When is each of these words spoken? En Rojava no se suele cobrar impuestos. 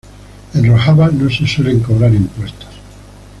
En 0.55 0.65
Rojava 0.65 1.11
no 1.11 1.29
se 1.29 1.45
suele 1.45 1.79
cobrar 1.79 2.11
impuestos. 2.11 2.71